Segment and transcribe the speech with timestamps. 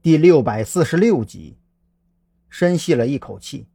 [0.00, 1.58] 第六百四十六集，
[2.48, 3.66] 深吸了一口气，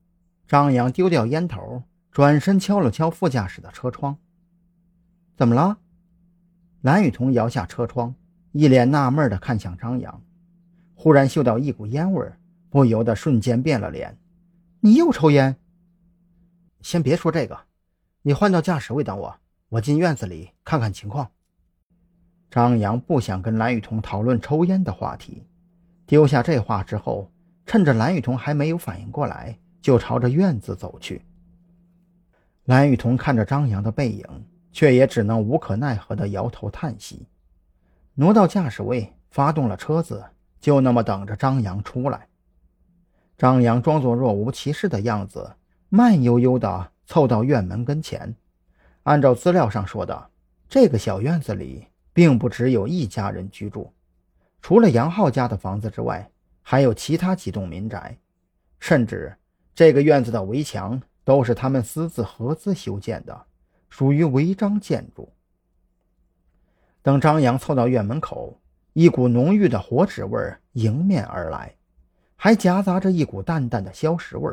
[0.48, 4.18] 张扬丢掉烟头，转身敲了敲副驾驶的车窗。
[5.36, 5.80] 怎么了？
[6.80, 8.16] 蓝雨桐摇下车窗，
[8.54, 10.24] 一脸纳闷的看向张扬，
[10.96, 12.32] 忽然嗅到一股烟味，
[12.70, 14.18] 不由得瞬间变了脸。
[14.80, 15.58] 你又抽烟？
[16.80, 17.60] 先别说这个，
[18.22, 19.36] 你换到驾驶位等我，
[19.68, 21.30] 我进院子里看看情况。
[22.50, 25.44] 张扬不想跟蓝雨桐讨论抽烟的话题。
[26.06, 27.32] 丢下这话之后，
[27.66, 31.22] 趁着蓝雨桐还没有反应过来，就朝着院子走去。
[32.66, 34.26] 蓝雨桐看着张扬的背影，
[34.72, 37.28] 却也只能无可奈何地摇头叹息，
[38.16, 40.24] 挪到驾驶位，发动了车子，
[40.60, 42.28] 就那么等着张扬出来。
[43.38, 45.56] 张扬装作若无其事的样子，
[45.90, 48.36] 慢悠悠地凑到院门跟前。
[49.04, 50.30] 按照资料上说的，
[50.70, 53.92] 这个小院子里并不只有一家人居住。
[54.64, 56.32] 除了杨浩家的房子之外，
[56.62, 58.18] 还有其他几栋民宅，
[58.80, 59.36] 甚至
[59.76, 63.46] 这个院子的围墙都是他们私自合资修建的，
[63.90, 65.30] 属于违章建筑。
[67.02, 68.58] 等张扬凑到院门口，
[68.94, 70.40] 一股浓郁的火纸味
[70.72, 71.76] 迎面而来，
[72.38, 74.50] 还夹杂着一股淡淡的硝石味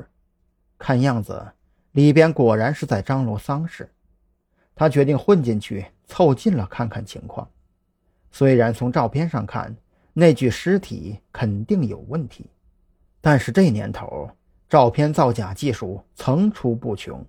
[0.76, 1.52] 看样子，
[1.92, 3.88] 里边果然是在张罗丧事。
[4.74, 7.48] 他决定混进去，凑近了看看情况。
[8.32, 9.76] 虽然从照片上看，
[10.20, 12.44] 那具尸体肯定有问题，
[13.22, 14.30] 但是这年头，
[14.68, 17.24] 照片造假技术层出不穷，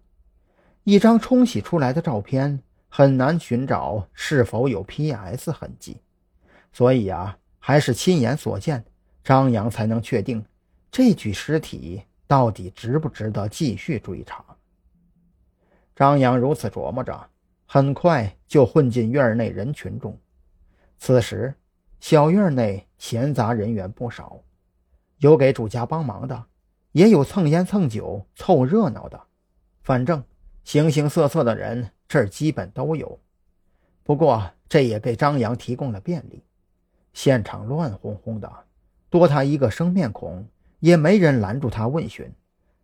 [0.83, 6.01] 一张冲洗出来的照片很难寻找是否有 PS 痕迹，
[6.73, 8.83] 所以啊，还是亲眼所见，
[9.23, 10.43] 张扬才能确定
[10.91, 14.43] 这具尸体到底值不值得继续追查。
[15.95, 17.29] 张扬如此琢磨着，
[17.65, 20.19] 很快就混进院内人群中。
[20.97, 21.55] 此时。
[22.01, 24.41] 小院内闲杂人员不少，
[25.19, 26.45] 有给主家帮忙的，
[26.93, 29.21] 也有蹭烟蹭酒凑热闹的，
[29.83, 30.23] 反正
[30.63, 33.19] 形形色色的人这儿基本都有。
[34.01, 36.43] 不过这也给张扬提供了便利，
[37.13, 38.51] 现场乱哄哄的，
[39.11, 40.43] 多他一个生面孔，
[40.79, 42.33] 也没人拦住他问询，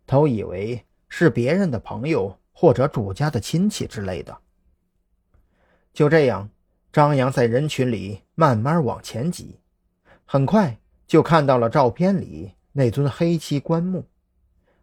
[0.06, 4.38] 都以为是别人的朋友或者主家的亲戚之类的。
[5.92, 6.48] 就这样。
[6.98, 9.60] 张扬在人群里慢慢往前挤，
[10.24, 10.76] 很快
[11.06, 14.04] 就看到了照片里那尊黑漆棺木。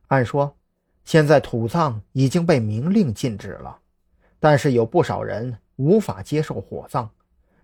[0.08, 0.56] 按说，
[1.04, 3.80] 现在土葬已经被明令禁止了，
[4.40, 7.10] 但是有不少人无法接受火葬，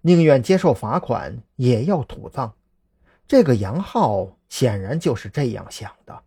[0.02, 2.54] 宁愿接受罚款也要土葬。
[3.30, 6.24] 这个杨浩显然就是这样想的。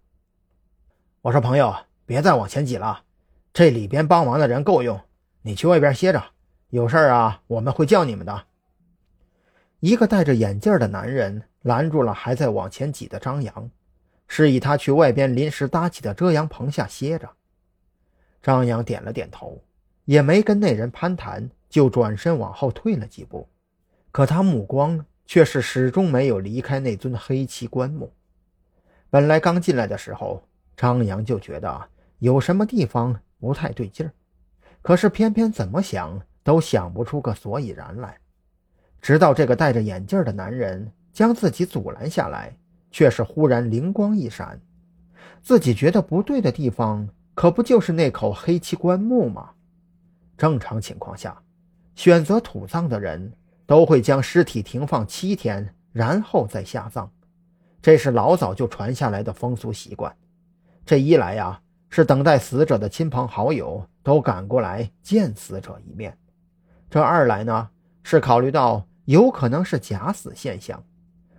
[1.21, 1.77] 我说：“朋友，
[2.07, 3.03] 别再往前挤了，
[3.53, 4.99] 这里边帮忙的人够用，
[5.43, 6.25] 你去外边歇着。”
[6.75, 8.47] 有事儿啊，我们会叫你们的。
[9.79, 13.71] 一个戴着眼镜的男人拦住了还在往前挤的张扬，
[14.27, 17.31] 示意他去外边临时搭起的遮阳棚下歇着。
[18.43, 19.63] 张扬点了点头，
[20.05, 23.49] 也没跟那人攀谈，就转身往后退了几步。
[24.11, 28.13] 可他目光却是始终没有离开那尊黑漆棺木。
[29.11, 30.43] 本来刚进来的时候，
[30.77, 34.11] 张扬就觉得有什么地方不太对劲儿，
[34.83, 36.21] 可是偏偏怎么想。
[36.45, 38.19] 都想不出个所以然来，
[39.01, 42.55] 直到这个戴着眼镜的男人将自己阻拦下来，
[42.91, 44.61] 却是忽然灵光一闪，
[45.43, 49.51] 自己觉得不对的地方，可不就是那口黑漆棺木吗？
[50.37, 51.43] 正常情况下，
[51.95, 53.33] 选择土葬的人
[53.67, 57.09] 都会将尸体停放七天，然后再下葬，
[57.81, 60.15] 这是老早就传下来的风俗习惯。
[60.85, 66.15] 这一来呀，是等待死者的亲朋好友都赶过来见死者一面。
[66.95, 67.71] 这二来呢，
[68.05, 70.81] 是考虑到有可能是假死现象，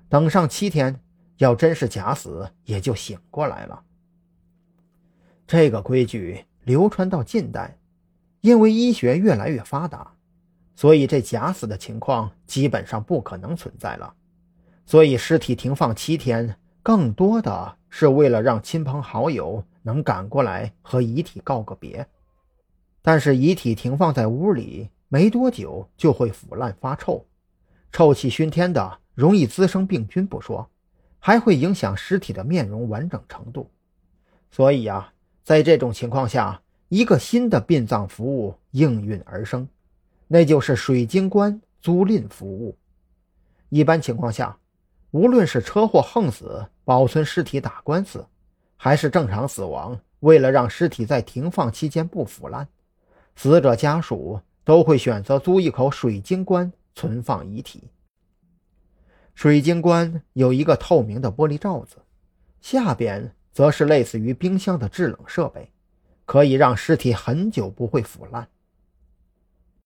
[0.09, 0.99] 等上七天，
[1.37, 3.81] 要真是假死，也就醒过来了。
[5.47, 7.77] 这个规矩流传到近代，
[8.41, 10.11] 因为医学越来越发达，
[10.75, 14.13] 所以这假死的情况基本上不可能存在了。
[14.85, 22.05] 所以尸体停放七天，更多的是为了让亲朋好友能赶过来和遗体告个别。
[23.01, 24.89] 但是遗体停放在屋里。
[25.07, 27.25] 没多久就会腐烂发臭，
[27.91, 30.67] 臭气熏天的，容易滋生病菌不说，
[31.19, 33.69] 还会影响尸体的面容完整程度。
[34.49, 35.13] 所以啊，
[35.43, 39.67] 在这种情况下，一个新的殡葬服务应运而生，
[40.27, 42.75] 那就是水晶棺租赁服务。
[43.69, 44.57] 一般情况下，
[45.11, 48.25] 无论是车祸横死保存尸体打官司，
[48.75, 52.67] 还是正常死亡，为了让尸体在停放期间不腐烂，
[53.35, 54.39] 死者家属。
[54.65, 57.83] 都会选择租一口水晶棺存放遗体。
[59.35, 61.97] 水晶棺有一个透明的玻璃罩子，
[62.59, 65.71] 下边则是类似于冰箱的制冷设备，
[66.25, 68.49] 可以让尸体很久不会腐烂。